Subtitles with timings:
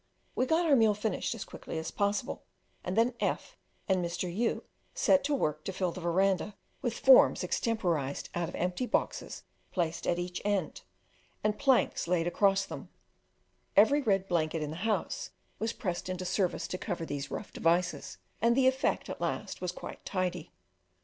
[0.33, 2.41] We got our meal finished as quickly as possible,
[2.83, 3.55] and then F
[3.87, 4.35] and Mr.
[4.35, 4.63] U
[4.95, 10.07] set to work to fill the verandah with forms extemporised out of empty boxes placed
[10.07, 10.81] at each end,
[11.43, 12.89] and planks laid across them;
[13.77, 15.29] every red blanket in the house
[15.59, 19.71] was pressed into service to cover these rough devices, and the effect at last was
[19.71, 20.51] quite tidy.